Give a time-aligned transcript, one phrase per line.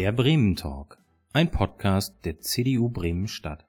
[0.00, 0.96] Der Bremen Talk,
[1.34, 3.66] ein Podcast der CDU Bremen Stadt.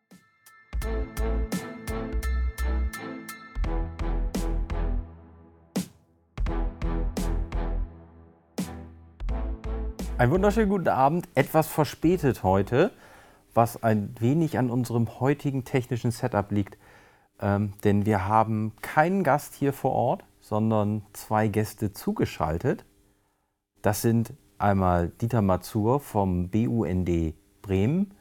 [10.18, 12.92] Einen wunderschönen guten Abend, etwas verspätet heute,
[13.54, 16.78] was ein wenig an unserem heutigen technischen Setup liegt.
[17.42, 22.86] Ähm, denn wir haben keinen Gast hier vor Ort, sondern zwei Gäste zugeschaltet.
[23.82, 28.14] Das sind einmal Dieter Mazur vom BUND Bremen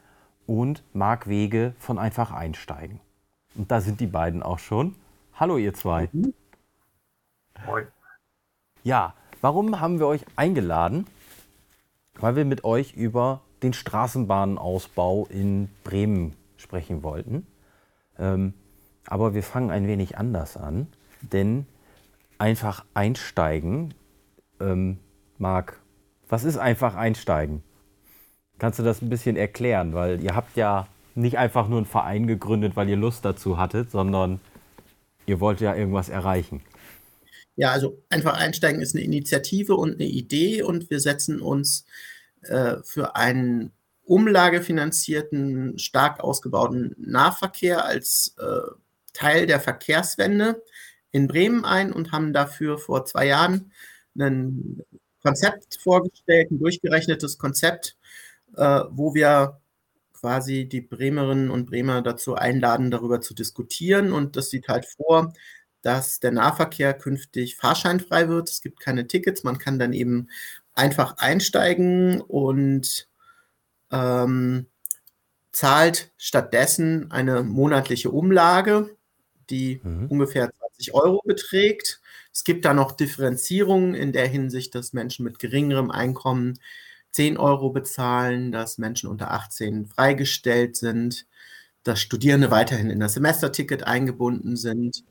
[0.45, 2.99] und Marc Wege von Einfach Einsteigen.
[3.55, 4.95] Und da sind die beiden auch schon.
[5.33, 6.09] Hallo ihr zwei.
[7.65, 7.87] Moin.
[8.83, 11.05] Ja, warum haben wir euch eingeladen?
[12.19, 17.45] Weil wir mit euch über den Straßenbahnausbau in Bremen sprechen wollten.
[18.17, 18.53] Ähm,
[19.05, 20.87] aber wir fangen ein wenig anders an,
[21.21, 21.65] denn
[22.37, 23.93] einfach einsteigen,
[24.59, 24.99] ähm,
[25.37, 25.80] Marc,
[26.31, 27.61] was ist einfach einsteigen?
[28.57, 29.93] Kannst du das ein bisschen erklären?
[29.93, 33.91] Weil ihr habt ja nicht einfach nur einen Verein gegründet, weil ihr Lust dazu hattet,
[33.91, 34.39] sondern
[35.25, 36.61] ihr wollt ja irgendwas erreichen.
[37.57, 41.85] Ja, also einfach einsteigen ist eine Initiative und eine Idee und wir setzen uns
[42.43, 43.73] äh, für einen
[44.05, 48.71] umlagefinanzierten, stark ausgebauten Nahverkehr als äh,
[49.13, 50.63] Teil der Verkehrswende
[51.11, 53.73] in Bremen ein und haben dafür vor zwei Jahren
[54.15, 54.81] einen
[55.21, 57.97] Konzept vorgestellt, ein durchgerechnetes Konzept,
[58.55, 59.59] äh, wo wir
[60.13, 64.13] quasi die Bremerinnen und Bremer dazu einladen, darüber zu diskutieren.
[64.13, 65.33] Und das sieht halt vor,
[65.81, 68.49] dass der Nahverkehr künftig fahrscheinfrei wird.
[68.49, 70.27] Es gibt keine Tickets, man kann dann eben
[70.73, 73.07] einfach einsteigen und
[73.91, 74.67] ähm,
[75.51, 78.95] zahlt stattdessen eine monatliche Umlage,
[79.49, 80.07] die mhm.
[80.07, 82.00] ungefähr 20 Euro beträgt.
[82.33, 86.59] Es gibt da noch Differenzierungen in der Hinsicht, dass Menschen mit geringerem Einkommen
[87.11, 91.27] 10 Euro bezahlen, dass Menschen unter 18 freigestellt sind,
[91.83, 95.03] dass Studierende weiterhin in das Semesterticket eingebunden sind.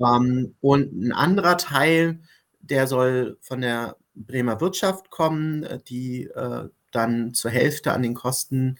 [0.00, 2.20] Ähm, und ein anderer Teil,
[2.60, 8.78] der soll von der Bremer Wirtschaft kommen, die äh, dann zur Hälfte an den Kosten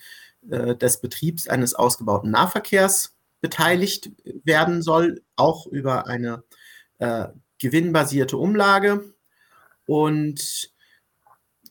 [0.51, 4.11] äh, des Betriebs eines ausgebauten Nahverkehrs beteiligt
[4.45, 6.43] werden soll, auch über eine
[6.99, 9.13] äh, gewinnbasierte Umlage.
[9.87, 10.71] Und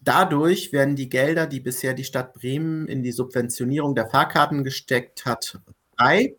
[0.01, 5.25] dadurch werden die Gelder, die bisher die Stadt Bremen in die Subventionierung der Fahrkarten gesteckt
[5.25, 5.59] hat,
[5.97, 6.35] frei,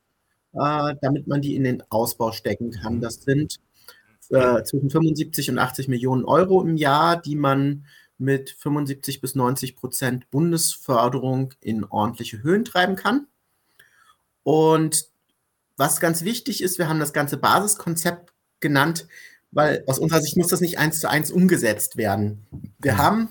[0.53, 3.01] äh, damit man die in den Ausbau stecken kann.
[3.01, 3.59] Das sind
[4.31, 7.87] äh, zwischen 75 und 80 Millionen Euro im Jahr, die man
[8.19, 13.27] mit 75 bis 90 Prozent Bundesförderung in ordentliche Höhen treiben kann.
[14.43, 15.09] Und
[15.77, 19.07] was ganz wichtig ist, wir haben das ganze Basiskonzept genannt,
[19.51, 22.47] weil aus unserer Sicht muss das nicht eins zu eins umgesetzt werden.
[22.79, 23.31] Wir haben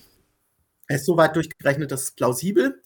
[0.87, 2.81] es so weit durchgerechnet, dass es plausibel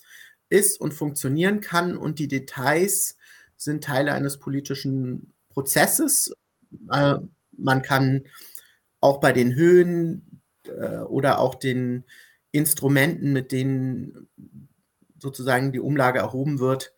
[0.50, 3.18] ist und funktionieren kann und die Details
[3.58, 6.34] sind Teile eines politischen Prozesses.
[6.92, 7.16] Äh,
[7.58, 8.26] man kann
[9.00, 12.06] auch bei den Höhen äh, oder auch den
[12.52, 14.28] Instrumenten, mit denen
[15.20, 16.94] sozusagen die Umlage erhoben wird,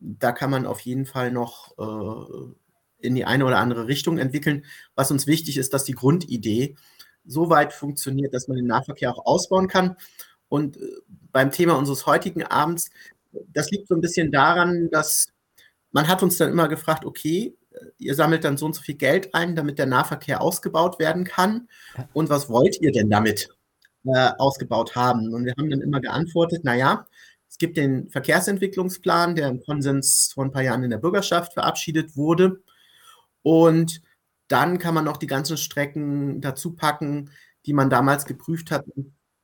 [0.00, 2.54] da kann man auf jeden Fall noch äh,
[2.98, 4.64] in die eine oder andere Richtung entwickeln.
[4.94, 6.76] Was uns wichtig ist, dass die Grundidee
[7.24, 9.96] so weit funktioniert, dass man den Nahverkehr auch ausbauen kann.
[10.48, 10.80] Und äh,
[11.32, 12.90] beim Thema unseres heutigen Abends,
[13.48, 15.28] das liegt so ein bisschen daran, dass
[15.92, 17.56] man hat uns dann immer gefragt, okay,
[17.98, 21.68] ihr sammelt dann so und so viel Geld ein, damit der Nahverkehr ausgebaut werden kann.
[22.12, 23.48] Und was wollt ihr denn damit
[24.04, 25.32] äh, ausgebaut haben?
[25.32, 27.06] Und wir haben dann immer geantwortet, naja,
[27.48, 32.16] es gibt den Verkehrsentwicklungsplan, der im Konsens vor ein paar Jahren in der Bürgerschaft verabschiedet
[32.16, 32.62] wurde.
[33.46, 34.02] Und
[34.48, 37.30] dann kann man noch die ganzen Strecken dazu packen,
[37.64, 38.84] die man damals geprüft hat,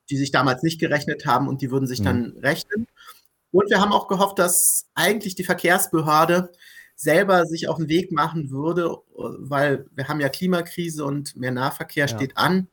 [0.09, 2.03] die sich damals nicht gerechnet haben und die würden sich mhm.
[2.03, 2.85] dann rechnen.
[3.51, 6.51] Und wir haben auch gehofft, dass eigentlich die Verkehrsbehörde
[6.97, 12.07] selber sich auf den Weg machen würde, weil wir haben ja Klimakrise und mehr Nahverkehr
[12.07, 12.13] ja.
[12.13, 12.67] steht an.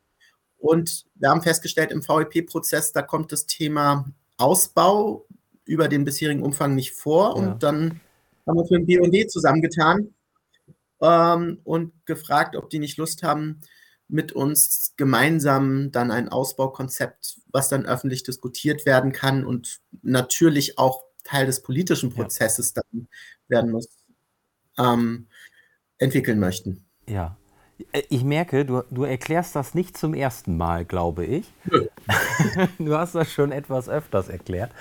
[0.58, 5.28] Und wir haben festgestellt, im VEP-Prozess, da kommt das Thema Ausbau
[5.64, 7.28] über den bisherigen Umfang nicht vor.
[7.28, 7.34] Ja.
[7.34, 8.00] Und dann
[8.48, 10.12] haben wir uns mit dem BUND zusammengetan
[11.00, 13.60] ähm, und gefragt, ob die nicht Lust haben,
[14.08, 21.04] mit uns gemeinsam dann ein Ausbaukonzept, was dann öffentlich diskutiert werden kann und natürlich auch
[21.24, 22.82] Teil des politischen Prozesses ja.
[22.90, 23.08] dann
[23.48, 23.88] werden muss,
[24.78, 25.28] ähm,
[25.98, 26.84] entwickeln möchten.
[27.08, 27.36] Ja.
[27.92, 31.52] Äh, ich merke, du, du erklärst das nicht zum ersten Mal, glaube ich.
[31.64, 31.86] Nö.
[32.78, 34.72] du hast das schon etwas öfters erklärt.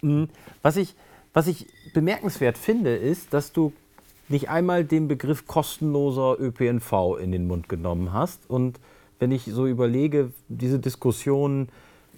[0.00, 0.28] Hm,
[0.62, 0.94] was ich,
[1.32, 3.72] was ich bemerkenswert finde, ist, dass du
[4.30, 8.48] nicht einmal den Begriff kostenloser ÖPNV in den Mund genommen hast.
[8.48, 8.80] Und
[9.18, 11.68] wenn ich so überlege, diese Diskussion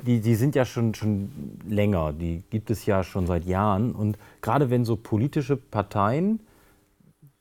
[0.06, 1.30] die, die sind ja schon, schon
[1.68, 3.92] länger, die gibt es ja schon seit Jahren.
[3.92, 6.40] Und gerade wenn so politische Parteien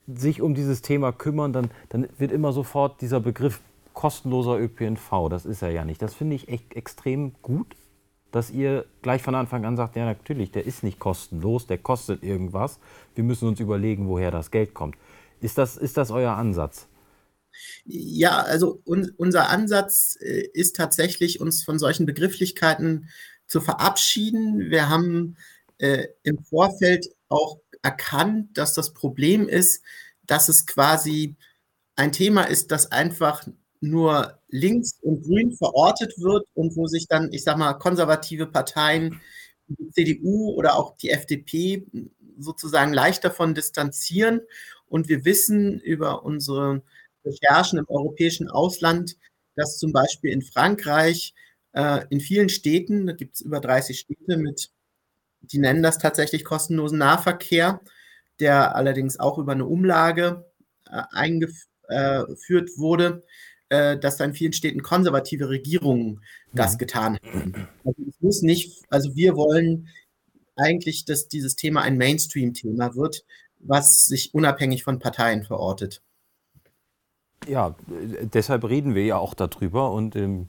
[0.06, 3.60] sich um dieses Thema kümmern, dann, dann wird immer sofort dieser Begriff
[3.94, 6.00] kostenloser ÖPNV, das ist er ja nicht.
[6.00, 7.66] Das finde ich echt extrem gut,
[8.32, 12.22] dass ihr gleich von Anfang an sagt, ja natürlich, der ist nicht kostenlos, der kostet
[12.24, 12.80] irgendwas.
[13.14, 14.96] Wir müssen uns überlegen, woher das Geld kommt.
[15.40, 16.88] Ist das, ist das euer Ansatz?
[17.84, 23.08] Ja, also un unser Ansatz äh, ist tatsächlich, uns von solchen Begrifflichkeiten
[23.46, 24.70] zu verabschieden.
[24.70, 25.36] Wir haben
[25.78, 29.82] äh, im Vorfeld auch erkannt, dass das Problem ist,
[30.26, 31.36] dass es quasi
[31.96, 33.46] ein Thema ist, das einfach
[33.82, 39.20] nur links und grün verortet wird und wo sich dann, ich sag mal, konservative Parteien,
[39.66, 41.86] die CDU oder auch die FDP
[42.38, 44.40] sozusagen leicht davon distanzieren.
[44.86, 46.82] Und wir wissen über unsere
[47.24, 49.16] Recherchen im europäischen Ausland,
[49.56, 51.34] dass zum Beispiel in Frankreich
[51.72, 54.70] äh, in vielen Städten, da gibt es über 30 Städte mit,
[55.40, 57.80] die nennen das tatsächlich kostenlosen Nahverkehr,
[58.38, 60.46] der allerdings auch über eine Umlage
[60.86, 61.58] äh, eingeführt
[61.88, 63.24] äh, wurde,
[63.72, 66.20] äh, dass da in vielen Städten konservative Regierungen
[66.52, 66.78] das mhm.
[66.78, 67.54] getan haben.
[67.86, 69.88] Also es muss nicht, also wir wollen
[70.56, 73.24] eigentlich, dass dieses Thema ein Mainstream-Thema wird,
[73.60, 76.02] was sich unabhängig von Parteien verortet.
[77.48, 77.74] Ja,
[78.34, 79.92] deshalb reden wir ja auch darüber.
[79.92, 80.48] Und ähm,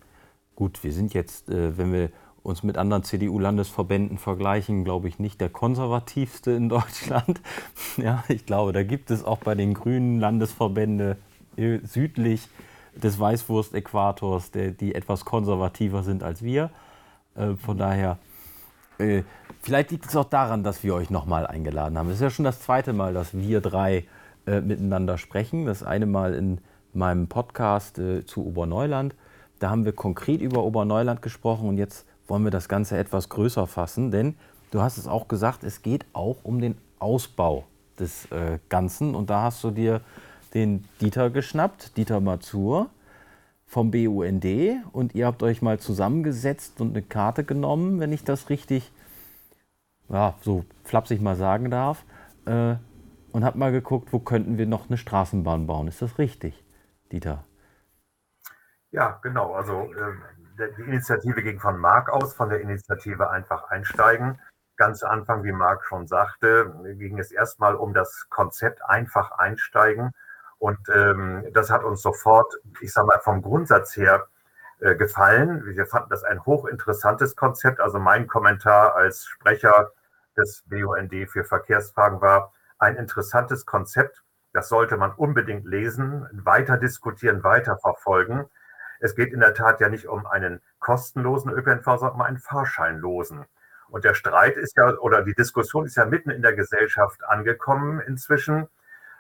[0.56, 2.10] gut, wir sind jetzt, äh, wenn wir
[2.42, 7.40] uns mit anderen CDU-Landesverbänden vergleichen, glaube ich, nicht der konservativste in Deutschland.
[7.98, 11.16] ja, ich glaube, da gibt es auch bei den grünen Landesverbände
[11.56, 12.50] äh, südlich
[12.96, 16.70] des Weißwurst-Äquators, die etwas konservativer sind als wir.
[17.36, 18.18] Äh, von daher,
[18.98, 19.24] äh,
[19.62, 22.10] vielleicht liegt es auch daran, dass wir euch nochmal eingeladen haben.
[22.10, 24.06] Es ist ja schon das zweite Mal, dass wir drei
[24.46, 25.66] äh, miteinander sprechen.
[25.66, 26.60] Das eine Mal in
[26.94, 29.16] meinem Podcast äh, zu Oberneuland.
[29.60, 33.68] Da haben wir konkret über Oberneuland gesprochen und jetzt wollen wir das Ganze etwas größer
[33.68, 34.36] fassen, denn
[34.72, 37.66] du hast es auch gesagt, es geht auch um den Ausbau
[38.00, 40.02] des äh, Ganzen und da hast du dir
[40.54, 42.90] den Dieter geschnappt, Dieter Mazur
[43.66, 44.46] vom BUND
[44.92, 48.92] und ihr habt euch mal zusammengesetzt und eine Karte genommen, wenn ich das richtig,
[50.10, 52.04] ja, so flapsig mal sagen darf,
[52.46, 52.76] äh,
[53.32, 55.88] und habt mal geguckt, wo könnten wir noch eine Straßenbahn bauen.
[55.88, 56.64] Ist das richtig,
[57.12, 57.44] Dieter?
[58.92, 59.54] Ja, genau.
[59.54, 64.40] Also äh, die Initiative ging von Marc aus, von der Initiative einfach einsteigen.
[64.78, 70.12] Ganz Anfang, wie Marc schon sagte, ging es erstmal um das Konzept einfach einsteigen
[70.64, 74.30] und ähm, das hat uns sofort, ich sage mal, vom Grundsatz her
[74.80, 75.66] äh, gefallen.
[75.66, 77.82] Wir fanden das ein hochinteressantes Konzept.
[77.82, 79.92] Also mein Kommentar als Sprecher
[80.38, 84.24] des BUND für Verkehrsfragen war, ein interessantes Konzept.
[84.54, 88.46] Das sollte man unbedingt lesen, weiter diskutieren, weiter verfolgen.
[89.02, 93.44] Es geht in der Tat ja nicht um einen kostenlosen ÖPNV, sondern um einen fahrscheinlosen.
[93.90, 98.00] Und der Streit ist ja, oder die Diskussion ist ja mitten in der Gesellschaft angekommen
[98.00, 98.70] inzwischen.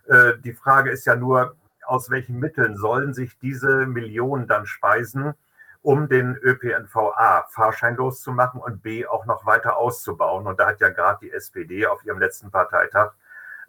[0.07, 1.55] Äh, die Frage ist ja nur,
[1.85, 5.33] aus welchen Mitteln sollen sich diese Millionen dann speisen,
[5.81, 10.47] um den ÖPNV A fahrscheinlos zu machen und B auch noch weiter auszubauen.
[10.47, 13.13] Und da hat ja gerade die SPD auf ihrem letzten Parteitag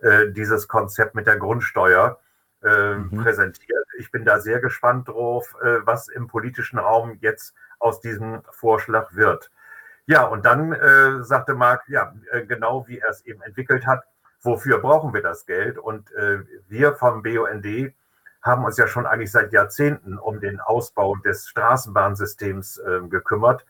[0.00, 2.20] äh, dieses Konzept mit der Grundsteuer
[2.62, 3.22] äh, mhm.
[3.22, 3.86] präsentiert.
[3.98, 9.14] Ich bin da sehr gespannt drauf, äh, was im politischen Raum jetzt aus diesem Vorschlag
[9.14, 9.50] wird.
[10.06, 14.04] Ja, und dann äh, sagte Marc, ja, äh, genau wie er es eben entwickelt hat,
[14.44, 15.78] wofür brauchen wir das Geld?
[15.78, 17.94] Und äh, wir vom BUND
[18.42, 23.64] haben uns ja schon eigentlich seit Jahrzehnten um den Ausbau des Straßenbahnsystems äh, gekümmert.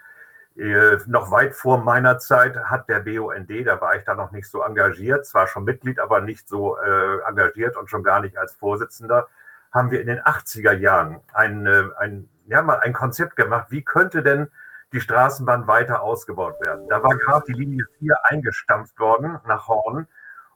[0.57, 4.49] Äh, noch weit vor meiner Zeit hat der BUND, da war ich da noch nicht
[4.49, 8.52] so engagiert, zwar schon Mitglied, aber nicht so äh, engagiert und schon gar nicht als
[8.54, 9.28] Vorsitzender,
[9.73, 13.83] haben wir in den 80er Jahren ein, äh, ein, ja, mal ein Konzept gemacht, wie
[13.83, 14.49] könnte denn
[14.93, 16.88] die Straßenbahn weiter ausgebaut werden.
[16.88, 20.07] Da war gerade die Linie 4 eingestampft worden nach Horn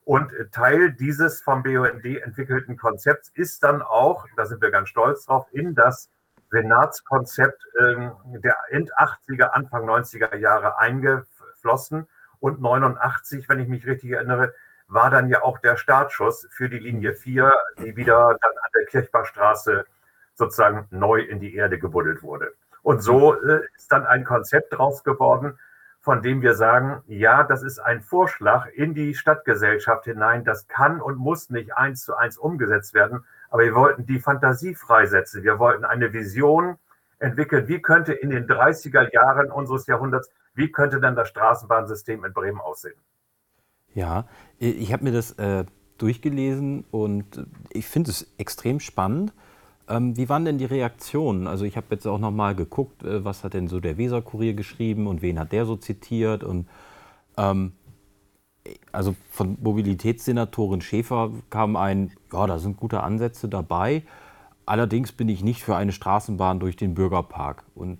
[0.08, 5.26] und Teil dieses vom BUND entwickelten Konzepts ist dann auch, da sind wir ganz stolz
[5.26, 6.08] drauf, in das
[6.50, 8.12] Senatskonzept ähm,
[8.42, 12.08] der End 80er, Anfang 90er Jahre eingeflossen.
[12.40, 14.54] Und 89, wenn ich mich richtig erinnere,
[14.86, 18.86] war dann ja auch der Startschuss für die Linie 4, die wieder dann an der
[18.86, 19.84] Kirchbachstraße
[20.36, 22.54] sozusagen neu in die Erde gebuddelt wurde.
[22.80, 25.58] Und so äh, ist dann ein Konzept draus geworden,
[26.00, 30.44] von dem wir sagen, ja, das ist ein Vorschlag in die Stadtgesellschaft hinein.
[30.44, 33.24] Das kann und muss nicht eins zu eins umgesetzt werden.
[33.50, 35.42] Aber wir wollten die Fantasie freisetzen.
[35.42, 36.76] Wir wollten eine Vision
[37.18, 37.68] entwickeln.
[37.68, 42.60] Wie könnte in den 30er Jahren unseres Jahrhunderts, wie könnte dann das Straßenbahnsystem in Bremen
[42.60, 42.98] aussehen?
[43.94, 44.26] Ja,
[44.58, 45.64] ich habe mir das äh,
[45.98, 49.32] durchgelesen und ich finde es extrem spannend.
[49.88, 51.46] Ähm, wie waren denn die Reaktionen?
[51.46, 54.54] Also ich habe jetzt auch noch mal geguckt, äh, was hat denn so der Weserkurier
[54.54, 56.68] geschrieben und wen hat der so zitiert und
[57.36, 57.72] ähm,
[58.92, 64.02] also von Mobilitätssenatorin Schäfer kam ein, ja, da sind gute Ansätze dabei.
[64.66, 67.64] Allerdings bin ich nicht für eine Straßenbahn durch den Bürgerpark.
[67.74, 67.98] Und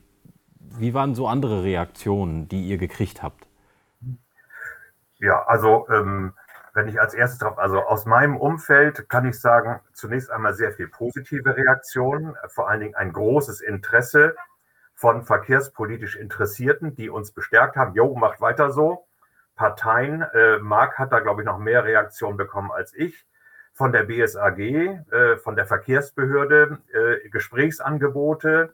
[0.79, 3.47] wie waren so andere Reaktionen, die ihr gekriegt habt?
[5.21, 6.35] Ja, also ähm,
[6.79, 10.71] wenn ich als erstes drauf, also aus meinem Umfeld kann ich sagen, zunächst einmal sehr
[10.71, 14.37] viel positive Reaktionen, vor allen Dingen ein großes Interesse
[14.95, 19.09] von verkehrspolitisch Interessierten, die uns bestärkt haben, jo, macht weiter so.
[19.57, 23.27] Parteien, äh, Marc hat da, glaube ich, noch mehr Reaktionen bekommen als ich.
[23.73, 28.73] Von der BSAG, äh, von der Verkehrsbehörde, äh, Gesprächsangebote,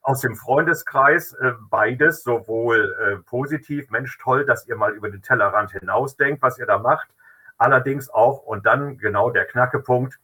[0.00, 5.20] aus dem Freundeskreis äh, beides, sowohl äh, positiv, Mensch, toll, dass ihr mal über den
[5.20, 7.10] Tellerrand hinausdenkt, was ihr da macht.
[7.58, 10.18] Allerdings auch, und dann genau der Knackepunkt,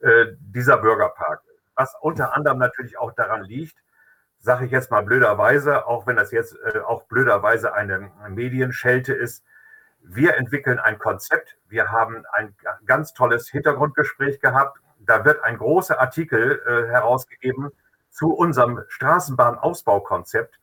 [0.00, 1.40] äh, dieser Bürgerpark.
[1.74, 3.76] Was unter anderem natürlich auch daran liegt,
[4.38, 9.44] sage ich jetzt mal blöderweise, auch wenn das jetzt äh, auch blöderweise eine Medienschelte ist,
[10.06, 11.56] wir entwickeln ein Konzept.
[11.68, 12.54] Wir haben ein
[12.84, 14.78] ganz tolles Hintergrundgespräch gehabt.
[15.00, 17.70] Da wird ein großer Artikel äh, herausgegeben
[18.10, 20.58] zu unserem Straßenbahnausbaukonzept.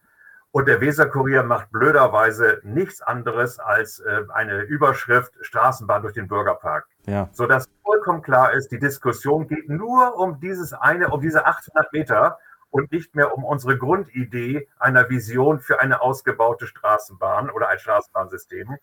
[0.53, 6.87] Und der Weserkurier macht blöderweise nichts anderes als äh, eine Überschrift Straßenbahn durch den Bürgerpark.
[7.05, 7.29] Ja.
[7.31, 12.37] Sodass vollkommen klar ist, die Diskussion geht nur um dieses eine, um diese 800 Meter
[12.69, 18.77] und nicht mehr um unsere Grundidee einer Vision für eine ausgebaute Straßenbahn oder ein Straßenbahnsystem.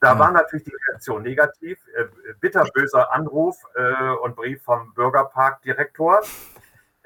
[0.00, 0.18] Da ja.
[0.18, 1.78] war natürlich die Reaktion negativ.
[1.96, 2.06] Äh,
[2.40, 6.22] bitterböser Anruf äh, und Brief vom Bürgerparkdirektor.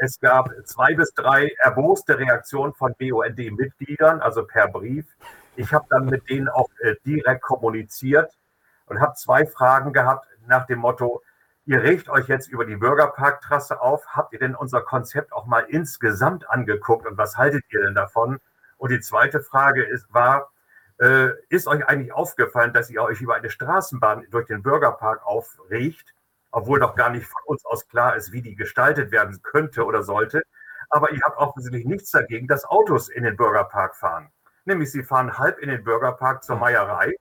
[0.05, 5.07] Es gab zwei bis drei erboste Reaktionen von BUND-Mitgliedern, also per Brief.
[5.55, 8.37] Ich habe dann mit denen auch äh, direkt kommuniziert
[8.87, 11.23] und habe zwei Fragen gehabt nach dem Motto,
[11.67, 14.05] ihr regt euch jetzt über die Bürgerparktrasse auf.
[14.09, 18.41] Habt ihr denn unser Konzept auch mal insgesamt angeguckt und was haltet ihr denn davon?
[18.79, 20.51] Und die zweite Frage ist, war,
[20.99, 26.13] äh, ist euch eigentlich aufgefallen, dass ihr euch über eine Straßenbahn durch den Bürgerpark aufregt?
[26.53, 30.03] Obwohl doch gar nicht von uns aus klar ist, wie die gestaltet werden könnte oder
[30.03, 30.43] sollte.
[30.91, 34.31] Aber ihr habt offensichtlich nichts dagegen, dass Autos in den Bürgerpark fahren.
[34.65, 37.15] Nämlich sie fahren halb in den Bürgerpark zur Meierei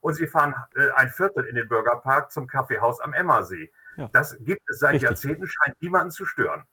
[0.00, 3.72] und sie fahren äh, ein Viertel in den Bürgerpark zum Kaffeehaus am Emmersee.
[3.96, 4.08] Ja.
[4.12, 5.08] Das gibt es seit Richtig.
[5.08, 6.64] Jahrzehnten, scheint niemanden zu stören.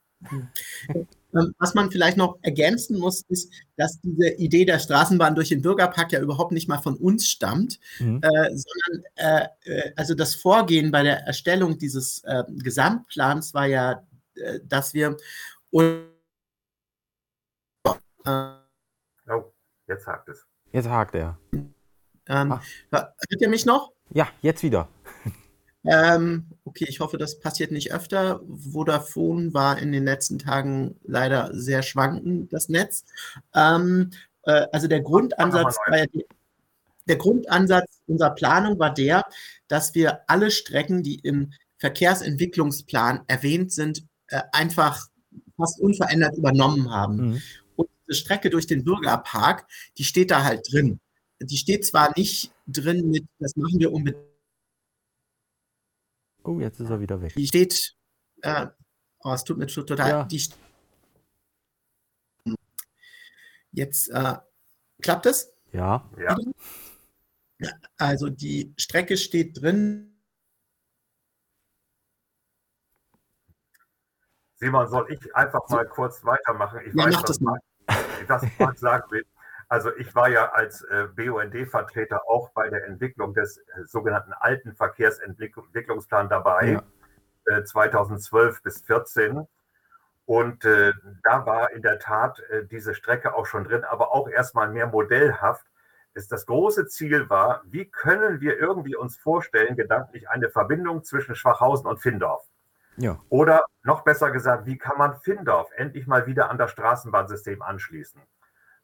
[1.36, 5.62] Ähm, was man vielleicht noch ergänzen muss, ist, dass diese Idee der Straßenbahn durch den
[5.62, 8.22] Bürgerpark ja überhaupt nicht mal von uns stammt, mhm.
[8.22, 14.06] äh, sondern äh, äh also das Vorgehen bei der Erstellung dieses äh, Gesamtplans war ja,
[14.36, 15.18] äh, dass wir
[15.72, 15.84] oh,
[19.88, 20.46] jetzt hakt es.
[20.72, 21.38] Jetzt hakt er.
[22.28, 22.62] Ähm, ah.
[22.92, 23.92] Hört ihr mich noch?
[24.12, 24.88] Ja, jetzt wieder.
[25.86, 28.42] Ähm, okay, ich hoffe, das passiert nicht öfter.
[28.48, 33.04] Vodafone war in den letzten Tagen leider sehr schwankend, das Netz.
[33.54, 34.12] Ähm,
[34.44, 36.25] äh, also der Grundansatz war ja die,
[37.08, 39.25] der Grundansatz unserer Planung war der,
[39.68, 45.08] dass wir alle Strecken, die im Verkehrsentwicklungsplan erwähnt sind, äh, einfach
[45.58, 47.16] fast unverändert übernommen haben.
[47.16, 47.42] Mhm.
[47.75, 51.00] Und diese Strecke durch den Bürgerpark, die steht da halt drin.
[51.42, 54.33] Die steht zwar nicht drin mit, das machen wir unbedingt
[56.44, 57.34] Oh, jetzt ist er wieder weg.
[57.36, 57.96] Die steht,
[58.42, 58.68] äh,
[59.20, 60.24] oh, es tut mir total, ja.
[60.26, 60.42] die,
[63.72, 64.36] jetzt äh,
[65.02, 65.54] klappt es?
[65.72, 66.10] Ja.
[66.18, 66.36] ja.
[67.98, 70.10] Also die Strecke steht drin.
[74.56, 76.80] Simon, soll ich einfach mal kurz weitermachen?
[76.86, 77.60] Ich ja, weiß, mach das mal.
[78.28, 79.26] Was Marc sagen will.
[79.74, 84.75] Also ich war ja als äh, BUND-Vertreter auch bei der Entwicklung des äh, sogenannten alten
[84.75, 86.84] Verkehrsentwicklungsplans dabei,
[87.48, 87.58] ja.
[87.58, 89.48] äh, 2012 bis 2014.
[90.25, 94.30] Und äh, da war in der Tat äh, diese Strecke auch schon drin, aber auch
[94.30, 95.65] erstmal mehr modellhaft.
[96.13, 101.34] Ist das große Ziel war, wie können wir irgendwie uns vorstellen, gedanklich eine Verbindung zwischen
[101.34, 102.46] Schwachhausen und Findorf?
[102.98, 103.20] Ja.
[103.30, 108.22] Oder noch besser gesagt, wie kann man Findorf endlich mal wieder an das Straßenbahnsystem anschließen?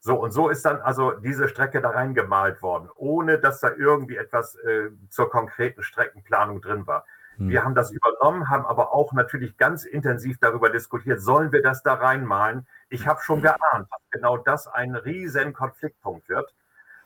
[0.02, 4.16] So, und so ist dann also diese Strecke da reingemalt worden, ohne dass da irgendwie
[4.16, 7.04] etwas äh, zur konkreten Streckenplanung drin war.
[7.36, 7.50] Hm.
[7.50, 11.82] Wir haben das übernommen, haben aber auch natürlich ganz intensiv darüber diskutiert, sollen wir das
[11.82, 12.66] da reinmalen?
[12.88, 16.54] Ich habe schon geahnt, dass genau das ein riesen Konfliktpunkt wird,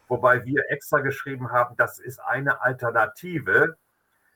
[0.06, 3.76] wobei wir extra geschrieben haben, das ist eine Alternative.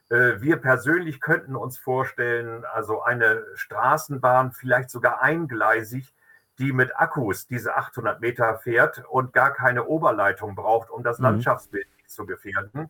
[0.09, 6.13] Äh, wir persönlich könnten uns vorstellen, also eine Straßenbahn, vielleicht sogar eingleisig,
[6.59, 11.25] die mit Akkus diese 800 Meter fährt und gar keine Oberleitung braucht, um das mhm.
[11.25, 12.89] Landschaftsbild zu gefährden.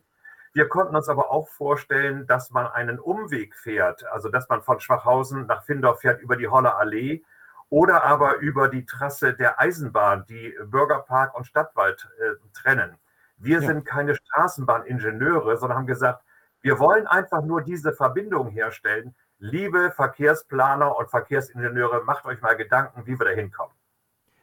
[0.52, 4.80] Wir konnten uns aber auch vorstellen, dass man einen Umweg fährt, also dass man von
[4.80, 7.22] Schwachhausen nach Findorf fährt über die Holler Allee
[7.68, 12.96] oder aber über die Trasse der Eisenbahn, die Bürgerpark und Stadtwald äh, trennen.
[13.36, 13.68] Wir ja.
[13.68, 16.24] sind keine Straßenbahningenieure, sondern haben gesagt,
[16.62, 19.14] wir wollen einfach nur diese Verbindung herstellen.
[19.40, 23.72] Liebe Verkehrsplaner und Verkehrsingenieure, macht euch mal Gedanken, wie wir da hinkommen.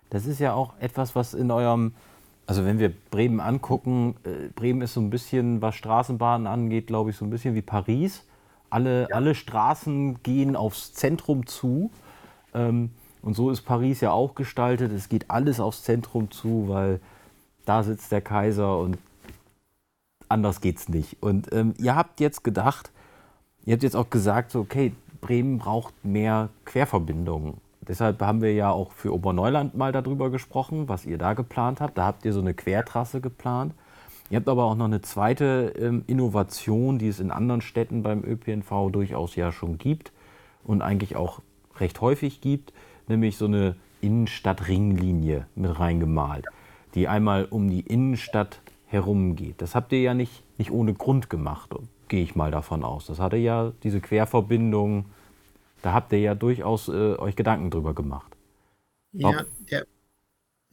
[0.09, 1.93] Das ist ja auch etwas, was in eurem,
[2.47, 7.11] also wenn wir Bremen angucken, äh, Bremen ist so ein bisschen, was Straßenbahnen angeht, glaube
[7.11, 8.25] ich, so ein bisschen wie Paris.
[8.71, 9.15] Alle, ja.
[9.15, 11.91] alle Straßen gehen aufs Zentrum zu.
[12.55, 14.91] Ähm, und so ist Paris ja auch gestaltet.
[14.91, 17.01] Es geht alles aufs Zentrum zu, weil
[17.65, 18.97] da sitzt der Kaiser und
[20.27, 21.21] anders geht's nicht.
[21.21, 22.91] Und ähm, ihr habt jetzt gedacht,
[23.67, 27.55] ihr habt jetzt auch gesagt, so, okay, Bremen braucht mehr Querverbindungen.
[27.81, 31.97] Deshalb haben wir ja auch für Oberneuland mal darüber gesprochen, was ihr da geplant habt.
[31.97, 33.73] Da habt ihr so eine Quertrasse geplant.
[34.29, 38.23] Ihr habt aber auch noch eine zweite ähm, Innovation, die es in anderen Städten beim
[38.23, 40.11] ÖPNV durchaus ja schon gibt
[40.63, 41.41] und eigentlich auch
[41.77, 42.73] recht häufig gibt,
[43.07, 46.45] nämlich so eine Innenstadt-Ringlinie mit reingemalt,
[46.95, 49.61] die einmal um die Innenstadt herum geht.
[49.61, 51.73] Das habt ihr ja nicht, nicht ohne Grund gemacht,
[52.07, 53.07] gehe ich mal davon aus.
[53.07, 55.05] Das hatte ja diese Querverbindung,
[55.81, 58.35] da habt ihr ja durchaus äh, euch Gedanken drüber gemacht.
[59.11, 59.85] Ja, der,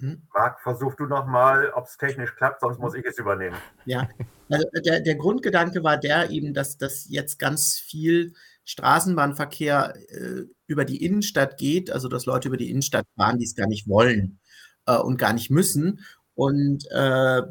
[0.00, 0.22] hm?
[0.34, 3.56] Marc, versuch du nochmal, ob es technisch klappt, sonst muss ich es übernehmen.
[3.84, 4.08] Ja,
[4.48, 10.84] also der, der Grundgedanke war der eben, dass das jetzt ganz viel Straßenbahnverkehr äh, über
[10.84, 14.40] die Innenstadt geht, also dass Leute über die Innenstadt fahren, die es gar nicht wollen
[14.86, 16.00] äh, und gar nicht müssen.
[16.34, 17.42] Und äh,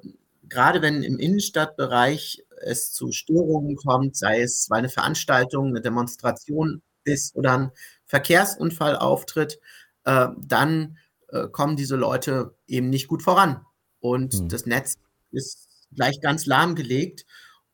[0.49, 6.81] gerade wenn im Innenstadtbereich es zu Störungen kommt, sei es, weil eine Veranstaltung, eine Demonstration
[7.03, 7.71] ist oder ein
[8.05, 9.59] Verkehrsunfall auftritt,
[10.05, 10.97] äh, dann
[11.29, 13.65] äh, kommen diese Leute eben nicht gut voran.
[13.99, 14.49] Und hm.
[14.49, 14.95] das Netz
[15.31, 17.25] ist gleich ganz lahmgelegt.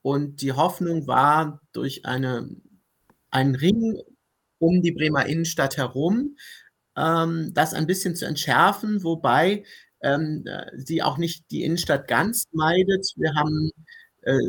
[0.02, 2.50] Und die Hoffnung war, durch eine,
[3.32, 4.02] einen Ring
[4.60, 6.38] um die Bremer Innenstadt herum,
[6.96, 9.64] ähm, das ein bisschen zu entschärfen, wobei
[10.02, 13.12] ähm, sie auch nicht die Innenstadt ganz meidet.
[13.18, 13.82] Wir haben, äh,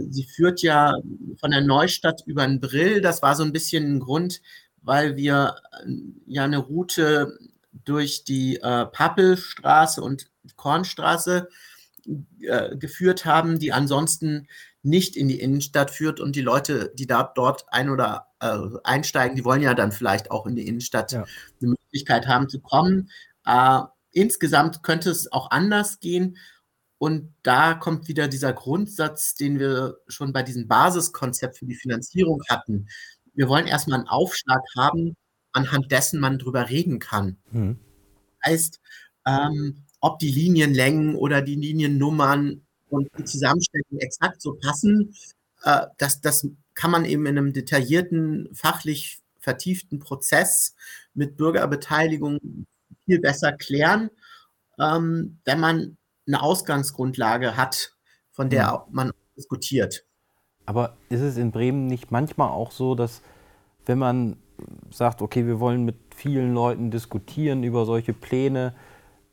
[0.08, 0.94] sie führt ja
[1.38, 3.00] von der Neustadt über den Brill.
[3.00, 4.40] Das war so ein bisschen ein Grund,
[4.82, 5.92] weil wir äh,
[6.26, 7.38] ja eine Route
[7.84, 11.48] durch die äh, Pappelstraße und Kornstraße
[12.40, 14.48] äh, geführt haben, die ansonsten
[14.82, 19.36] nicht in die Innenstadt führt und die Leute, die da dort ein oder äh, einsteigen,
[19.36, 21.24] die wollen ja dann vielleicht auch in die Innenstadt ja.
[21.60, 23.10] eine Möglichkeit haben zu kommen.
[23.44, 23.80] Äh,
[24.12, 26.38] insgesamt könnte es auch anders gehen.
[27.00, 32.42] Und da kommt wieder dieser Grundsatz, den wir schon bei diesem Basiskonzept für die Finanzierung
[32.46, 32.88] hatten.
[33.32, 35.16] Wir wollen erstmal einen Aufschlag haben,
[35.52, 37.38] anhand dessen man drüber reden kann.
[37.52, 37.78] Mhm.
[38.44, 38.80] Heißt,
[39.26, 42.60] ähm, ob die Linienlängen oder die Liniennummern
[42.90, 45.14] und die Zusammenstellung exakt so passen,
[45.62, 50.74] äh, das, das kann man eben in einem detaillierten, fachlich vertieften Prozess
[51.14, 52.66] mit Bürgerbeteiligung
[53.06, 54.10] viel besser klären,
[54.78, 57.92] ähm, wenn man eine Ausgangsgrundlage hat,
[58.30, 58.94] von der mhm.
[58.94, 60.04] man diskutiert.
[60.66, 63.22] Aber ist es in Bremen nicht manchmal auch so, dass
[63.86, 64.36] wenn man
[64.90, 68.74] sagt, okay, wir wollen mit vielen Leuten diskutieren über solche Pläne,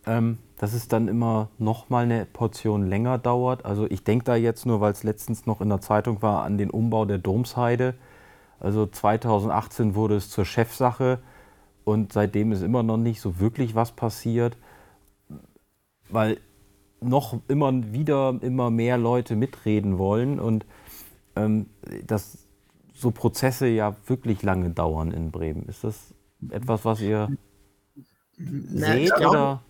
[0.05, 3.65] ähm, dass es dann immer noch mal eine Portion länger dauert.
[3.65, 6.57] Also ich denke da jetzt nur, weil es letztens noch in der Zeitung war, an
[6.57, 7.93] den Umbau der Domsheide.
[8.59, 11.19] Also 2018 wurde es zur Chefsache
[11.83, 14.57] und seitdem ist immer noch nicht so wirklich was passiert,
[16.09, 16.37] weil
[17.01, 20.65] noch immer wieder immer mehr Leute mitreden wollen und
[21.35, 21.67] ähm,
[22.05, 22.47] das
[22.93, 25.67] so Prozesse ja wirklich lange dauern in Bremen.
[25.67, 26.13] Ist das
[26.49, 27.29] etwas, was ihr
[28.37, 29.13] Na, seht?
[29.15, 29.63] Glaube, oder?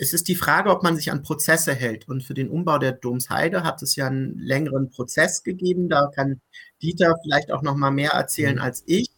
[0.00, 2.08] Es ist die Frage, ob man sich an Prozesse hält.
[2.08, 5.88] Und für den Umbau der Domsheide hat es ja einen längeren Prozess gegeben.
[5.88, 6.40] Da kann
[6.82, 8.62] Dieter vielleicht auch noch mal mehr erzählen mhm.
[8.62, 9.08] als ich.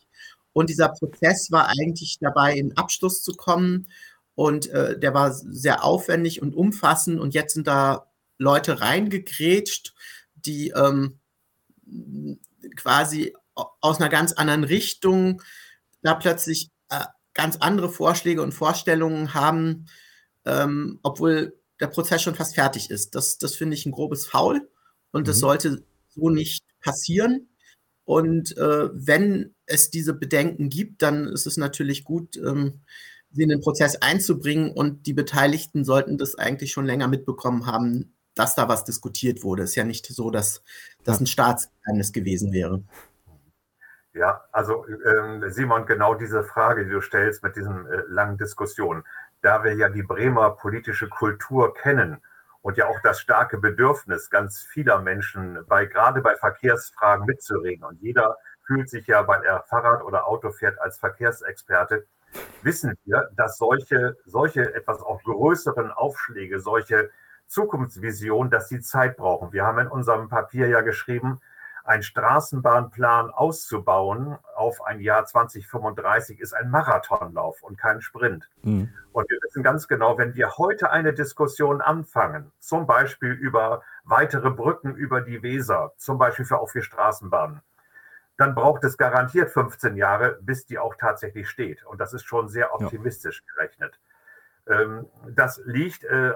[0.52, 3.86] Und dieser Prozess war eigentlich dabei, in Abschluss zu kommen.
[4.40, 7.20] Und äh, der war sehr aufwendig und umfassend.
[7.20, 8.06] Und jetzt sind da
[8.38, 9.92] Leute reingegrätscht,
[10.34, 11.20] die ähm,
[12.74, 15.42] quasi aus einer ganz anderen Richtung
[16.00, 19.84] da plötzlich äh, ganz andere Vorschläge und Vorstellungen haben,
[20.46, 23.14] ähm, obwohl der Prozess schon fast fertig ist.
[23.14, 24.66] Das, das finde ich ein grobes Foul
[25.10, 25.26] und mhm.
[25.26, 27.50] das sollte so nicht passieren.
[28.06, 32.80] Und äh, wenn es diese Bedenken gibt, dann ist es natürlich gut, ähm,
[33.32, 38.14] sie in den Prozess einzubringen und die Beteiligten sollten das eigentlich schon länger mitbekommen haben,
[38.34, 39.64] dass da was diskutiert wurde.
[39.64, 40.62] Es ist ja nicht so, dass
[41.04, 42.82] das ein Staatsgeheimnis gewesen wäre.
[44.12, 49.04] Ja, also ähm, Simon, genau diese Frage, die du stellst mit diesen äh, langen Diskussionen,
[49.40, 52.20] da wir ja die Bremer politische Kultur kennen
[52.60, 57.84] und ja auch das starke Bedürfnis ganz vieler Menschen, bei, gerade bei Verkehrsfragen mitzureden.
[57.84, 62.06] Und jeder fühlt sich ja, weil er Fahrrad oder Auto fährt, als Verkehrsexperte,
[62.62, 67.10] wissen wir, dass solche, solche etwas auch größeren Aufschläge, solche
[67.46, 69.52] Zukunftsvisionen, dass sie Zeit brauchen.
[69.52, 71.40] Wir haben in unserem Papier ja geschrieben,
[71.84, 78.48] ein Straßenbahnplan auszubauen auf ein Jahr 2035 ist ein Marathonlauf und kein Sprint.
[78.62, 78.90] Mhm.
[79.12, 84.50] Und wir wissen ganz genau, wenn wir heute eine Diskussion anfangen, zum Beispiel über weitere
[84.50, 87.60] Brücken über die Weser, zum Beispiel für auch für Straßenbahnen,
[88.40, 91.84] dann braucht es garantiert 15 Jahre, bis die auch tatsächlich steht.
[91.84, 93.54] Und das ist schon sehr optimistisch ja.
[93.54, 94.00] gerechnet.
[94.66, 96.32] Ähm, das liegt, äh,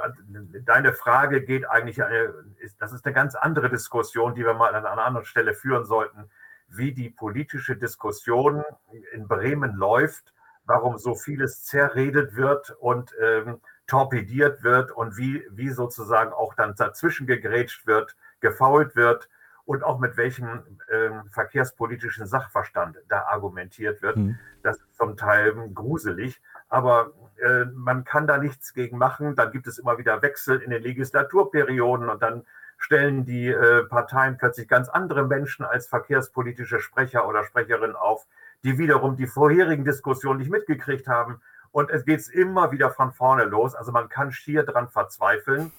[0.67, 2.35] deine Frage geht eigentlich, eine,
[2.79, 6.31] das ist eine ganz andere Diskussion, die wir mal an einer anderen Stelle führen sollten,
[6.69, 8.65] wie die politische Diskussion
[9.13, 10.35] in Bremen läuft,
[10.67, 16.75] warum so vieles zerredet wird und ähm, torpediert wird und wie, wie sozusagen auch dann
[16.75, 19.31] dazwischen gegrätscht wird, gefault wird
[19.67, 24.17] und auch mit welchem ähm, verkehrspolitischen Sachverstand da argumentiert wird.
[24.17, 24.39] Mhm.
[24.63, 29.37] Das ist zum Teil gruselig, aber äh, man kann da nichts gegen machen.
[29.37, 32.45] Dann gibt es immer wieder Wechsel in den Legislaturperioden und dann
[32.77, 38.27] stellen die äh, Parteien plötzlich ganz andere Menschen als verkehrspolitische Sprecher oder Sprecherin auf,
[38.63, 41.41] die wiederum die vorherigen Diskussionen nicht mitgekriegt haben.
[41.71, 43.75] Und es geht immer wieder von vorne los.
[43.75, 45.73] Also man kann schier dran verzweifeln.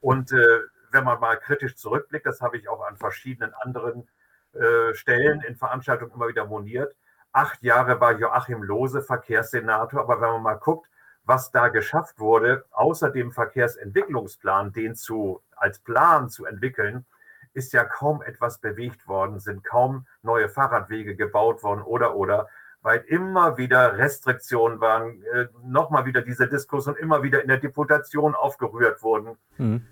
[0.00, 0.60] Und äh,
[0.92, 4.08] wenn man mal kritisch zurückblickt, das habe ich auch an verschiedenen anderen
[4.52, 6.94] äh, Stellen in Veranstaltungen immer wieder moniert.
[7.32, 10.88] Acht Jahre war Joachim Lose Verkehrssenator, aber wenn man mal guckt,
[11.24, 17.06] was da geschafft wurde, außer dem Verkehrsentwicklungsplan, den zu, als Plan zu entwickeln,
[17.52, 22.48] ist ja kaum etwas bewegt worden, sind kaum neue Fahrradwege gebaut worden oder oder,
[22.82, 28.34] weil immer wieder Restriktionen waren, äh, nochmal wieder diese Diskussion immer wieder in der Deputation
[28.34, 29.36] aufgerührt wurden.
[29.58, 29.86] Mhm.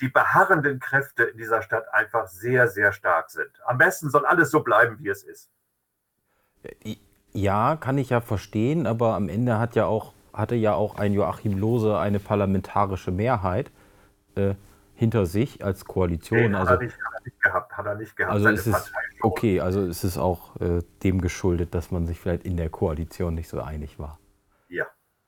[0.00, 3.50] Die beharrenden Kräfte in dieser Stadt einfach sehr, sehr stark sind.
[3.64, 5.50] Am besten soll alles so bleiben, wie es ist.
[7.32, 11.12] Ja, kann ich ja verstehen, aber am Ende hat ja auch hatte ja auch ein
[11.12, 13.70] Joachim Lose eine parlamentarische Mehrheit
[14.34, 14.54] äh,
[14.94, 16.50] hinter sich als Koalition.
[16.50, 18.32] Nee, also, hat, er nicht, hat er nicht gehabt, hat er nicht gehabt.
[18.32, 22.44] Also es ist, okay, also es ist auch äh, dem geschuldet, dass man sich vielleicht
[22.44, 24.18] in der Koalition nicht so einig war.
[24.68, 24.86] Ja.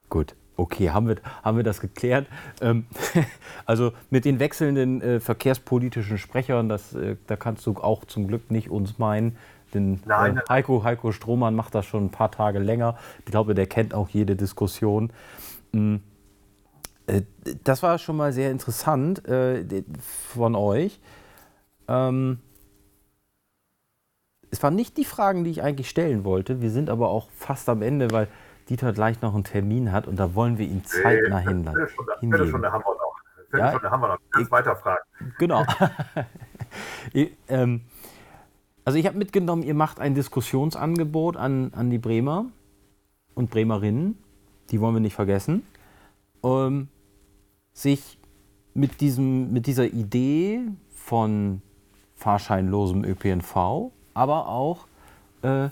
[0.08, 0.34] Gut.
[0.56, 2.26] Okay, haben wir, haben wir das geklärt.
[2.60, 2.86] Ähm,
[3.66, 8.50] also mit den wechselnden äh, verkehrspolitischen Sprechern, das, äh, da kannst du auch zum Glück
[8.50, 9.36] nicht uns meinen.
[9.74, 10.38] Den, Nein.
[10.38, 12.96] Äh, Heiko, Heiko Strohmann macht das schon ein paar Tage länger.
[13.18, 15.12] Ich glaube, der kennt auch jede Diskussion.
[15.72, 16.00] Mhm.
[17.62, 19.64] Das war schon mal sehr interessant äh,
[20.34, 20.98] von euch.
[21.86, 22.38] Ähm,
[24.50, 26.62] es waren nicht die Fragen, die ich eigentlich stellen wollte.
[26.62, 28.28] Wir sind aber auch fast am Ende, weil
[28.68, 31.88] Dieter gleich noch einen Termin hat und da wollen wir ihn zeitnah nee, hinleiten.
[32.20, 33.16] Viertelstunde haben wir noch.
[33.50, 33.90] Viertelstunde ja?
[33.90, 34.18] haben wir noch.
[34.30, 35.04] Kannst weiter fragen.
[35.38, 35.64] Genau.
[37.48, 37.82] ähm,
[38.84, 42.46] also ich habe mitgenommen, ihr macht ein Diskussionsangebot an, an die Bremer
[43.34, 44.18] und Bremerinnen,
[44.70, 45.64] die wollen wir nicht vergessen,
[46.42, 46.88] ähm,
[47.72, 48.18] sich
[48.74, 51.62] mit, diesem, mit dieser Idee von
[52.14, 54.86] fahrscheinlosem ÖPNV, aber auch
[55.42, 55.68] äh,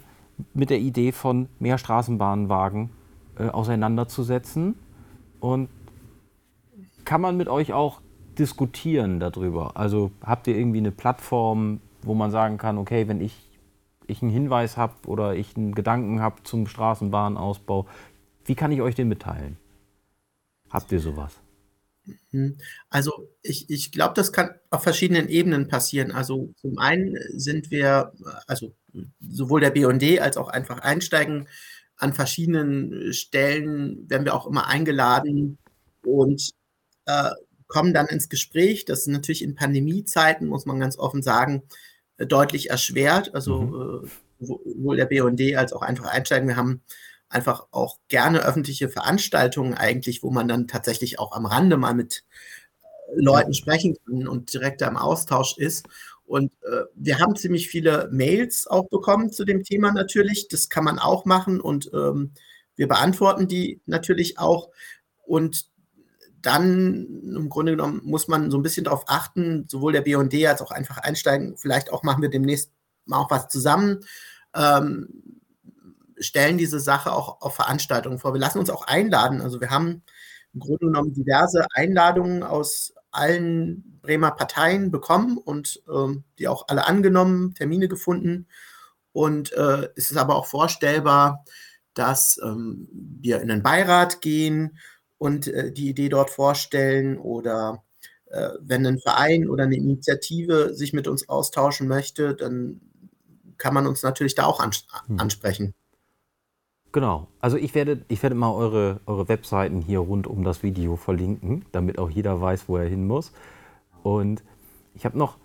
[0.52, 2.90] mit der Idee von mehr Straßenbahnwagen
[3.38, 4.74] äh, auseinanderzusetzen.
[5.40, 5.68] Und
[7.04, 8.00] kann man mit euch auch
[8.38, 9.76] diskutieren darüber?
[9.76, 13.48] Also habt ihr irgendwie eine Plattform, wo man sagen kann, okay, wenn ich,
[14.06, 17.86] ich einen Hinweis habe oder ich einen Gedanken habe zum Straßenbahnausbau,
[18.44, 19.56] wie kann ich euch den mitteilen?
[20.70, 21.43] Habt ihr sowas?
[22.32, 22.58] Mhm.
[22.90, 26.12] Also ich, ich glaube, das kann auf verschiedenen Ebenen passieren.
[26.12, 28.12] Also zum einen sind wir,
[28.46, 28.74] also
[29.20, 31.48] sowohl der BD als auch einfach einsteigen,
[31.96, 35.58] an verschiedenen Stellen werden wir auch immer eingeladen
[36.04, 36.50] und
[37.06, 37.30] äh,
[37.66, 38.84] kommen dann ins Gespräch.
[38.84, 41.62] Das ist natürlich in Pandemiezeiten, muss man ganz offen sagen,
[42.18, 43.34] deutlich erschwert.
[43.34, 44.06] Also mhm.
[44.06, 46.48] äh, sowohl der BD als auch einfach einsteigen.
[46.48, 46.82] Wir haben
[47.34, 52.24] einfach auch gerne öffentliche Veranstaltungen eigentlich, wo man dann tatsächlich auch am Rande mal mit
[52.82, 55.86] äh, Leuten sprechen kann und direkt im Austausch ist.
[56.26, 60.48] Und äh, wir haben ziemlich viele Mails auch bekommen zu dem Thema natürlich.
[60.48, 62.32] Das kann man auch machen und ähm,
[62.76, 64.70] wir beantworten die natürlich auch.
[65.26, 65.66] Und
[66.40, 70.60] dann im Grunde genommen muss man so ein bisschen darauf achten, sowohl der BD als
[70.60, 71.56] auch einfach einsteigen.
[71.56, 72.70] Vielleicht auch machen wir demnächst
[73.06, 74.00] mal auch was zusammen.
[74.54, 75.08] Ähm,
[76.24, 78.34] stellen diese Sache auch auf Veranstaltungen vor.
[78.34, 79.40] Wir lassen uns auch einladen.
[79.40, 80.02] Also wir haben
[80.52, 86.86] im Grunde genommen diverse Einladungen aus allen Bremer Parteien bekommen und ähm, die auch alle
[86.86, 88.46] angenommen, Termine gefunden.
[89.12, 91.44] Und äh, es ist aber auch vorstellbar,
[91.94, 94.78] dass ähm, wir in den Beirat gehen
[95.18, 97.84] und äh, die Idee dort vorstellen oder
[98.26, 102.80] äh, wenn ein Verein oder eine Initiative sich mit uns austauschen möchte, dann
[103.58, 105.20] kann man uns natürlich da auch ans hm.
[105.20, 105.74] ansprechen.
[106.94, 107.26] Genau.
[107.40, 111.64] Also ich werde, ich werde mal eure, eure Webseiten hier rund um das Video verlinken,
[111.72, 113.32] damit auch jeder weiß, wo er hin muss.
[114.04, 114.44] Und
[114.94, 115.38] ich habe noch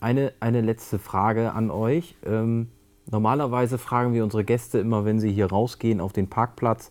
[0.00, 2.16] eine, eine letzte Frage an euch.
[2.26, 2.70] Ähm,
[3.08, 6.90] normalerweise fragen wir unsere Gäste immer, wenn sie hier rausgehen auf den Parkplatz,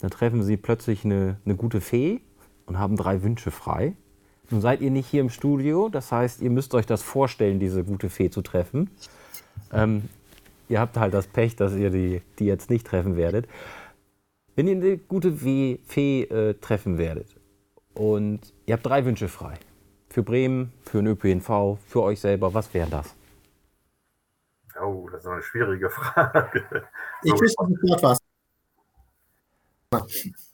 [0.00, 2.22] dann treffen sie plötzlich eine, eine gute Fee
[2.64, 3.94] und haben drei Wünsche frei.
[4.48, 7.84] Nun seid ihr nicht hier im Studio, das heißt, ihr müsst euch das vorstellen, diese
[7.84, 8.88] gute Fee zu treffen.
[9.70, 10.08] Ähm,
[10.70, 13.48] ihr habt halt das Pech, dass ihr die, die jetzt nicht treffen werdet.
[14.54, 17.36] Wenn ihr eine gute Fee äh, treffen werdet
[17.94, 19.54] und ihr habt drei Wünsche frei,
[20.08, 23.14] für Bremen, für den ÖPNV, für euch selber, was wäre das?
[24.80, 26.64] Oh, das ist eine schwierige Frage.
[27.22, 27.40] Ich so.
[27.40, 28.18] wüsste sofort was.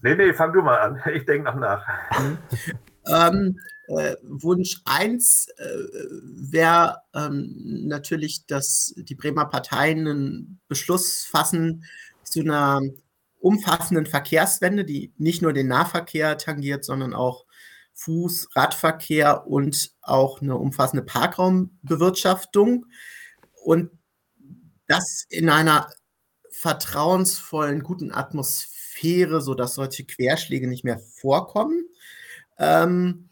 [0.00, 1.00] Nee, nee, fang du mal an.
[1.12, 1.87] Ich denke noch nach.
[3.07, 3.57] ähm,
[3.88, 5.64] äh, Wunsch 1 äh,
[6.22, 11.85] wäre ähm, natürlich, dass die Bremer Parteien einen Beschluss fassen
[12.25, 12.81] zu einer
[13.38, 17.46] umfassenden Verkehrswende, die nicht nur den Nahverkehr tangiert, sondern auch
[17.94, 22.87] Fuß-, Radverkehr und auch eine umfassende Parkraumbewirtschaftung.
[23.64, 23.90] Und
[24.88, 25.90] das in einer
[26.51, 31.85] vertrauensvollen, guten Atmosphäre, sodass solche Querschläge nicht mehr vorkommen.
[32.59, 33.29] Ähm,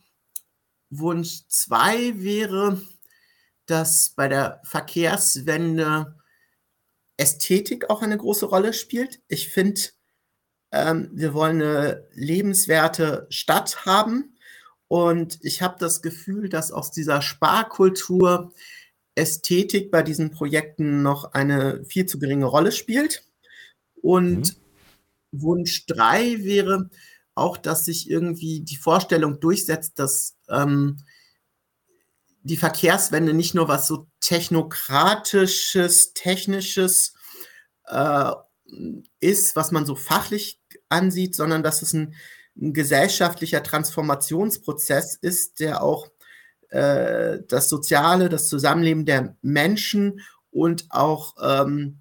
[0.99, 2.81] Wunsch 2 wäre,
[3.67, 6.17] dass bei der Verkehrswende
[7.17, 9.21] Ästhetik auch eine große Rolle spielt.
[9.29, 9.81] Ich finde,
[10.73, 14.37] ähm, wir wollen eine lebenswerte Stadt haben.
[14.89, 18.53] Und ich habe das Gefühl, dass aus dieser Sparkultur
[19.15, 23.25] Ästhetik bei diesen Projekten noch eine viel zu geringe Rolle spielt.
[24.03, 24.57] Und
[25.31, 25.41] mhm.
[25.41, 26.91] Wunsch 3 wäre,
[27.35, 30.99] auch, dass sich irgendwie die Vorstellung durchsetzt, dass ähm,
[32.43, 37.15] die Verkehrswende nicht nur was so technokratisches, technisches
[37.87, 38.33] äh,
[39.21, 42.15] ist, was man so fachlich ansieht, sondern dass es ein,
[42.57, 46.09] ein gesellschaftlicher Transformationsprozess ist, der auch
[46.69, 50.21] äh, das Soziale, das Zusammenleben der Menschen
[50.51, 52.01] und auch ähm,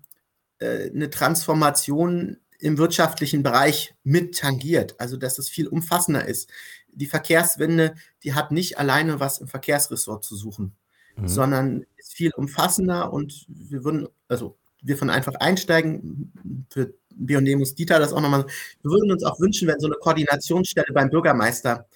[0.60, 5.00] äh, eine Transformation im wirtschaftlichen Bereich mit tangiert.
[5.00, 6.50] Also dass es viel umfassender ist.
[6.92, 10.74] Die Verkehrswende, die hat nicht alleine was im Verkehrsressort zu suchen,
[11.18, 11.28] mhm.
[11.28, 16.32] sondern ist viel umfassender und wir würden, also wir von einfach einsteigen,
[16.70, 18.46] für muss Dieter das auch nochmal,
[18.82, 21.88] wir würden uns auch wünschen, wenn so eine Koordinationsstelle beim Bürgermeister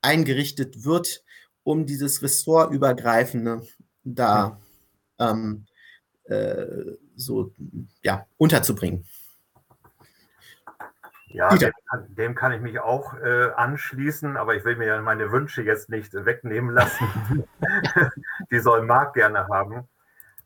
[0.00, 1.22] eingerichtet wird,
[1.62, 3.62] um dieses ressortübergreifende
[4.04, 4.60] da
[5.18, 5.66] ähm,
[6.24, 6.66] äh,
[7.16, 7.52] so
[8.02, 9.04] ja, unterzubringen.
[11.32, 15.00] Ja, dem kann, dem kann, ich mich auch äh, anschließen, aber ich will mir ja
[15.00, 17.06] meine Wünsche jetzt nicht wegnehmen lassen.
[18.50, 19.88] die soll Marc gerne haben.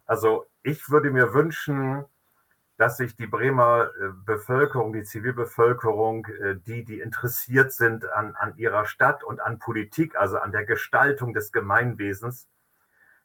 [0.07, 2.05] Also ich würde mir wünschen,
[2.77, 8.57] dass sich die Bremer äh, Bevölkerung, die Zivilbevölkerung, äh, die, die interessiert sind an, an
[8.57, 12.49] ihrer Stadt und an Politik, also an der Gestaltung des Gemeinwesens,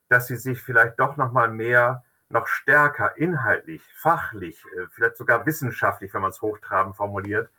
[0.07, 5.45] dass sie sich vielleicht doch noch mal mehr noch stärker inhaltlich, fachlich, äh, vielleicht sogar
[5.45, 7.49] wissenschaftlich, wenn man es hochtrabend formuliert,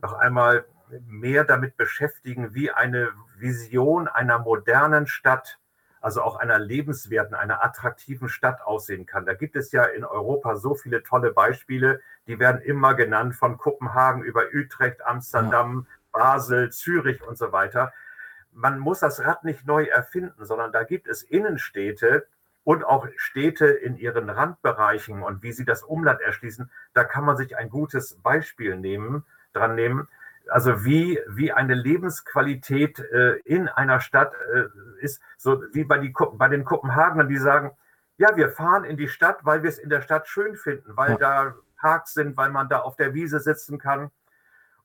[0.00, 0.64] noch einmal
[1.06, 5.58] mehr damit beschäftigen, wie eine Vision einer modernen Stadt,
[6.00, 9.26] also auch einer lebenswerten, einer attraktiven Stadt aussehen kann.
[9.26, 13.58] Da gibt es ja in Europa so viele tolle Beispiele, die werden immer genannt von
[13.58, 15.96] Kopenhagen über Utrecht, Amsterdam, ja.
[16.12, 17.92] Basel, Zürich und so weiter.
[18.52, 22.26] Man muss das Rad nicht neu erfinden, sondern da gibt es Innenstädte,
[22.64, 27.36] und auch Städte in ihren Randbereichen und wie sie das Umland erschließen, da kann man
[27.36, 30.08] sich ein gutes Beispiel nehmen, dran nehmen.
[30.48, 34.64] Also wie, wie eine Lebensqualität äh, in einer Stadt äh,
[35.00, 37.72] ist, so wie bei, die, bei den Kopenhagenern, die sagen,
[38.16, 41.12] ja, wir fahren in die Stadt, weil wir es in der Stadt schön finden, weil
[41.12, 41.16] ja.
[41.16, 44.10] da Parks sind, weil man da auf der Wiese sitzen kann.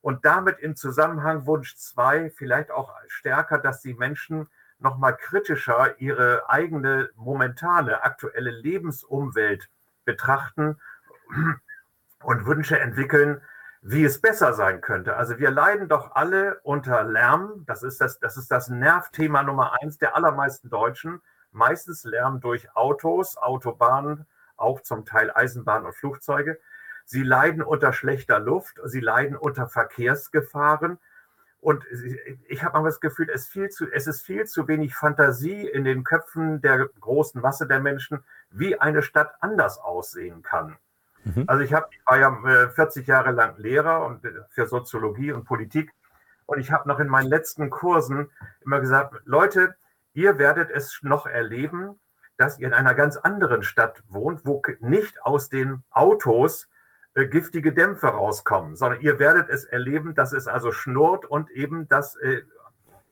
[0.02, 4.48] Und damit im Zusammenhang Wunsch 2 vielleicht auch stärker, dass die Menschen
[4.80, 9.70] nochmal kritischer ihre eigene momentane aktuelle Lebensumwelt
[10.06, 10.80] betrachten
[12.24, 13.42] und Wünsche entwickeln,
[13.82, 15.16] wie es besser sein könnte.
[15.16, 17.64] Also wir leiden doch alle unter Lärm.
[17.68, 21.22] Das ist das, das ist das Nervthema Nummer eins der allermeisten Deutschen.
[21.52, 24.26] Meistens Lärm durch Autos, Autobahnen,
[24.58, 26.60] auch zum Teil Eisenbahn und Flugzeuge.
[27.06, 30.98] Sie leiden unter schlechter Luft, sie leiden unter Verkehrsgefahren.
[31.66, 31.84] Und
[32.48, 35.84] ich habe mal das Gefühl, es, viel zu, es ist viel zu wenig Fantasie in
[35.84, 40.78] den Köpfen der großen Masse der Menschen, wie eine Stadt anders aussehen kann.
[41.24, 41.46] Mhm.
[41.48, 45.32] Also ich, hab, ich war ja 40 äh, Jahre lang Lehrer und äh, für Soziologie
[45.32, 45.92] und Politik.
[46.46, 48.30] Und ich habe noch in meinen letzten Kursen
[48.64, 49.76] immer gesagt, Leute,
[50.14, 52.00] ihr werdet es noch erleben,
[52.38, 56.70] dass ihr in einer ganz anderen Stadt wohnt, wo nicht aus den Autos
[57.16, 61.88] äh, giftige Dämpfe rauskommen, sondern ihr werdet es erleben, dass es also schnurrt und eben
[61.88, 62.42] das äh,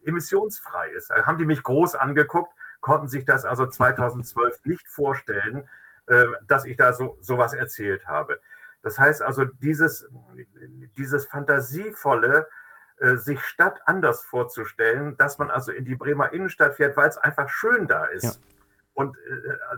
[0.03, 1.09] emissionsfrei ist.
[1.09, 5.69] Da haben die mich groß angeguckt, konnten sich das also 2012 nicht vorstellen,
[6.07, 8.41] äh, dass ich da so sowas erzählt habe.
[8.81, 10.09] Das heißt also, dieses,
[10.97, 12.49] dieses fantasievolle,
[12.97, 17.17] äh, sich Stadt anders vorzustellen, dass man also in die Bremer Innenstadt fährt, weil es
[17.17, 18.23] einfach schön da ist.
[18.23, 18.31] Ja.
[18.95, 19.15] Und,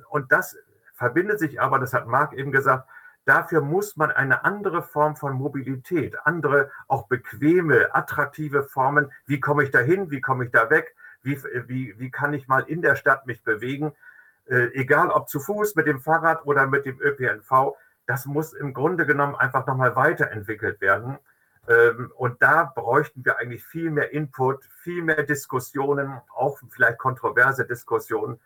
[0.10, 0.58] und das
[0.96, 2.90] verbindet sich aber, das hat Marc eben gesagt,
[3.26, 9.12] dafür muss man eine andere Form von Mobilität, andere, auch bequeme, attraktive Formen.
[9.26, 10.12] Wie komme ich da hin?
[10.12, 10.96] Wie komme ich da weg?
[11.24, 13.94] Wie, wie, wie kann ich mal in der Stadt mich bewegen?
[14.48, 18.74] Äh, egal ob zu Fuß, mit dem Fahrrad oder mit dem ÖPNV, das muss im
[18.74, 21.18] Grunde genommen einfach nochmal weiterentwickelt werden.
[21.68, 27.66] Ähm, und da bräuchten wir eigentlich viel mehr Input, viel mehr Diskussionen, auch vielleicht kontroverse
[27.66, 28.40] Diskussionen.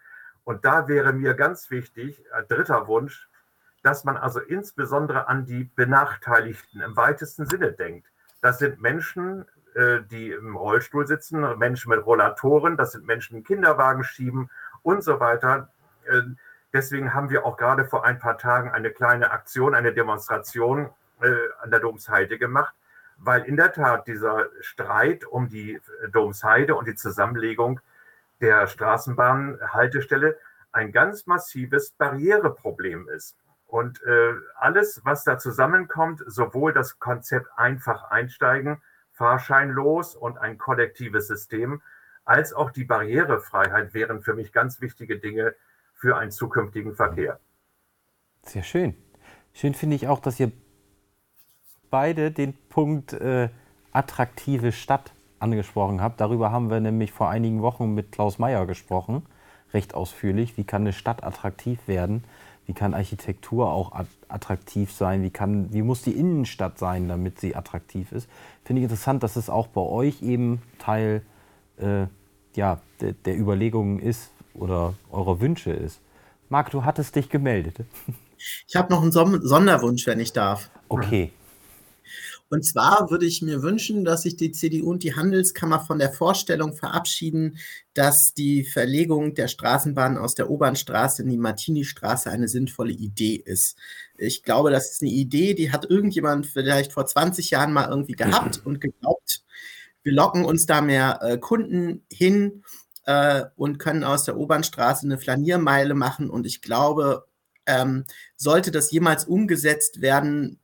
[0.46, 3.29] Und da wäre mir ganz wichtig, ein dritter Wunsch,
[3.84, 8.08] dass man also insbesondere an die Benachteiligten im weitesten Sinne denkt.
[8.42, 13.44] Das sind Menschen, äh, die im Rollstuhl sitzen, Menschen mit Rollatoren, das sind Menschen, die
[13.44, 14.50] Kinderwagen schieben
[14.82, 15.70] und so weiter.
[16.06, 16.22] Äh,
[16.74, 20.90] deswegen haben wir auch gerade vor ein paar Tagen eine kleine Aktion, eine Demonstration
[21.22, 22.74] äh, an der Domsheide gemacht,
[23.18, 25.80] weil in der Tat dieser Streit um die
[26.12, 27.80] Domsheide und die Zusammenlegung
[28.42, 30.38] der Straßenbahnhaltestelle
[30.72, 33.36] ein ganz massives Barriereproblem ist.
[33.70, 41.28] Und äh, alles, was da zusammenkommt, sowohl das Konzept einfach einsteigen, fahrscheinlos und ein kollektives
[41.28, 41.84] System,
[42.26, 45.54] als auch die Barrierefreiheit wären für mich ganz wichtige Dinge
[45.94, 47.40] für einen zukünftigen Verkehr.
[48.42, 48.96] Sehr schön.
[49.54, 50.52] Schön finde ich auch, dass ihr
[51.92, 53.50] beide den Punkt äh,
[53.92, 56.22] attraktive Stadt angesprochen habt.
[56.22, 59.28] Darüber haben wir nämlich vor einigen Wochen mit Klaus Meyer gesprochen,
[59.74, 60.58] recht ausführlich.
[60.58, 62.24] Wie kann eine Stadt attraktiv werden?
[62.70, 63.94] Wie kann Architektur auch
[64.28, 65.24] attraktiv sein?
[65.24, 68.30] Wie, kann, wie muss die Innenstadt sein, damit sie attraktiv ist?
[68.64, 71.24] Finde ich interessant, dass es auch bei euch eben Teil
[71.78, 72.06] äh,
[72.54, 76.00] ja, de, der Überlegungen ist oder eurer Wünsche ist.
[76.50, 77.78] Marc, du hattest dich gemeldet.
[78.68, 80.70] Ich habe noch einen Sonderwunsch, wenn ich darf.
[80.90, 81.32] Okay.
[82.50, 86.12] Und zwar würde ich mir wünschen, dass sich die CDU und die Handelskammer von der
[86.12, 87.60] Vorstellung verabschieden,
[87.94, 93.78] dass die Verlegung der Straßenbahn aus der Obernstraße in die Martini-Straße eine sinnvolle Idee ist.
[94.18, 98.14] Ich glaube, das ist eine Idee, die hat irgendjemand vielleicht vor 20 Jahren mal irgendwie
[98.14, 99.44] gehabt und geglaubt,
[100.02, 102.64] wir locken uns da mehr äh, Kunden hin
[103.06, 106.30] äh, und können aus der Obernstraße eine Flaniermeile machen.
[106.30, 107.28] Und ich glaube,
[107.66, 110.60] ähm, sollte das jemals umgesetzt werden,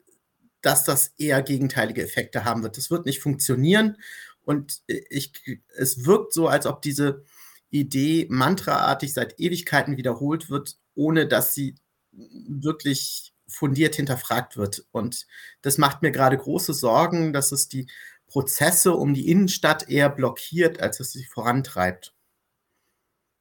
[0.66, 2.78] dass das eher gegenteilige Effekte haben wird.
[2.78, 3.98] Das wird nicht funktionieren
[4.46, 5.34] und ich,
[5.76, 7.24] es wirkt so, als ob diese
[7.70, 11.76] Idee mantraartig seit Ewigkeiten wiederholt wird, ohne dass sie
[12.12, 14.88] wirklich fundiert hinterfragt wird.
[14.92, 15.28] Und
[15.62, 17.88] das macht mir gerade große Sorgen, dass es die
[18.28, 22.16] Prozesse um die Innenstadt eher blockiert, als es sie vorantreibt.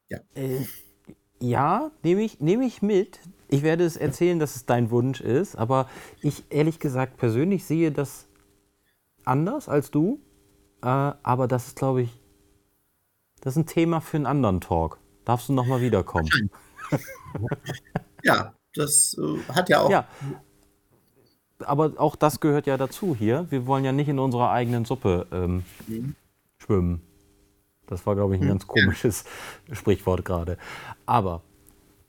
[0.08, 0.66] Ja, äh,
[1.40, 3.20] ja nehme ich, nehm ich mit.
[3.48, 5.88] Ich werde es erzählen, dass es dein Wunsch ist, aber
[6.22, 8.26] ich ehrlich gesagt persönlich sehe das
[9.24, 10.20] anders als du.
[10.82, 12.20] Äh, aber das ist, glaube ich,
[13.40, 14.98] das ist ein Thema für einen anderen Talk.
[15.24, 16.50] Darfst du nochmal wiederkommen?
[18.22, 19.90] ja, das äh, hat ja auch.
[19.90, 20.06] Ja.
[21.64, 23.46] Aber auch das gehört ja dazu hier.
[23.50, 26.16] Wir wollen ja nicht in unserer eigenen Suppe ähm, mhm.
[26.58, 27.02] schwimmen.
[27.86, 28.50] Das war, glaube ich, ein mhm.
[28.50, 29.24] ganz komisches
[29.68, 29.74] ja.
[29.74, 30.58] Sprichwort gerade.
[31.06, 31.42] Aber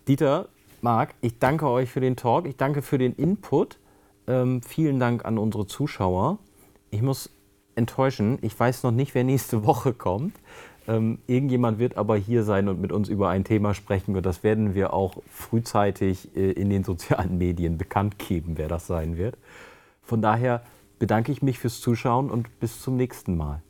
[0.08, 0.50] Dieter,
[0.86, 3.80] Marc, ich danke euch für den Talk, ich danke für den Input.
[4.28, 6.38] Ähm, vielen Dank an unsere Zuschauer.
[6.92, 7.32] Ich muss
[7.74, 10.36] enttäuschen, ich weiß noch nicht, wer nächste Woche kommt.
[10.88, 14.44] Ähm, irgendjemand wird aber hier sein und mit uns über ein Thema sprechen und das
[14.44, 19.40] werden wir auch frühzeitig äh, in den sozialen Medien bekannt geben, wer das sein wird.
[20.04, 20.62] Von daher
[21.00, 23.64] bedanke ich mich fürs Zuschauen und bis zum nächsten Mal.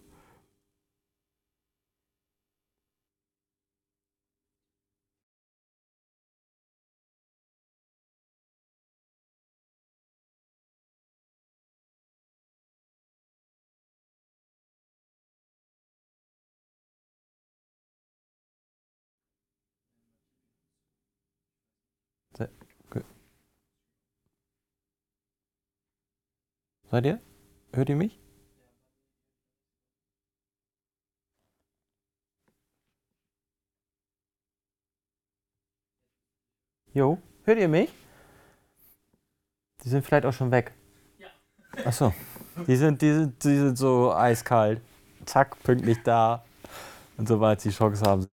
[26.92, 27.20] Seid ihr?
[27.74, 28.20] Hört ihr mich?
[36.94, 37.92] Jo, hört ihr mich?
[39.84, 40.74] Die sind vielleicht auch schon weg.
[41.18, 41.28] Ja.
[41.86, 42.14] Achso.
[42.68, 44.82] Die sind, die, sind, die sind so eiskalt.
[45.26, 46.46] Zack, pünktlich da.
[47.18, 48.28] Und sobald sie Chance haben,